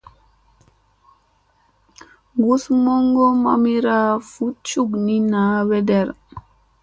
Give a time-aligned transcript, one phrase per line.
[2.43, 3.97] Gusu moŋgo mamira
[4.29, 6.07] vuɗ cuknini naa werɗeɗ.